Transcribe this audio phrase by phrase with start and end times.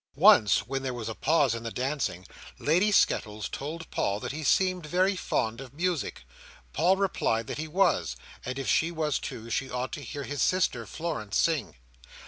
[0.15, 2.25] Once, when there was a pause in the dancing,
[2.57, 6.23] Lady Skettles told Paul that he seemed very fond of music.
[6.73, 10.41] Paul replied, that he was; and if she was too, she ought to hear his
[10.41, 11.75] sister, Florence, sing.